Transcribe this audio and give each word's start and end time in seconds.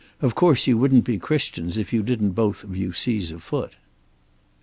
Of 0.19 0.33
course 0.33 0.65
you 0.65 0.79
wouldn't 0.79 1.03
be 1.03 1.19
Christians 1.19 1.77
if 1.77 1.93
you 1.93 2.01
didn't 2.01 2.31
both 2.31 2.63
of 2.63 2.75
you 2.75 2.91
seize 2.91 3.31
a 3.31 3.37
foot." 3.37 3.75